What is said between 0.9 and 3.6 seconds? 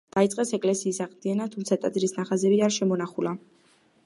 აღდგენა, თუმცა ტაძრის ნახაზები არ შემონახულა.